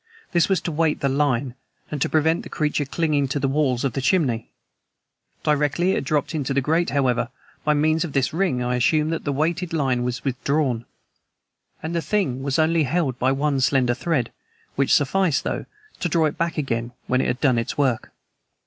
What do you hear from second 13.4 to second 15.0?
slender thread, which